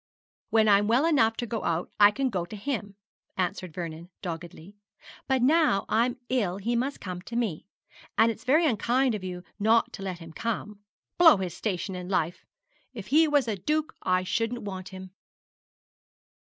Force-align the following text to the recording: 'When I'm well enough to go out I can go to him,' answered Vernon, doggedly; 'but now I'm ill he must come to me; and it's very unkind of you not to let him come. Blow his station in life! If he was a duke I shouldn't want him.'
'When 0.49 0.67
I'm 0.67 0.87
well 0.87 1.05
enough 1.05 1.37
to 1.37 1.45
go 1.45 1.63
out 1.63 1.91
I 1.99 2.09
can 2.09 2.31
go 2.31 2.43
to 2.45 2.55
him,' 2.55 2.95
answered 3.37 3.71
Vernon, 3.71 4.09
doggedly; 4.23 4.75
'but 5.27 5.43
now 5.43 5.85
I'm 5.89 6.17
ill 6.27 6.57
he 6.57 6.75
must 6.75 6.99
come 6.99 7.21
to 7.21 7.35
me; 7.35 7.67
and 8.17 8.31
it's 8.31 8.43
very 8.43 8.65
unkind 8.65 9.13
of 9.13 9.23
you 9.23 9.43
not 9.59 9.93
to 9.93 10.01
let 10.01 10.17
him 10.17 10.33
come. 10.33 10.79
Blow 11.19 11.37
his 11.37 11.53
station 11.55 11.93
in 11.93 12.09
life! 12.09 12.43
If 12.95 13.09
he 13.09 13.27
was 13.27 13.47
a 13.47 13.55
duke 13.57 13.93
I 14.01 14.23
shouldn't 14.23 14.63
want 14.63 14.89
him.' 14.89 15.11